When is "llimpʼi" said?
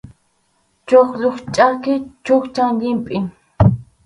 2.79-3.17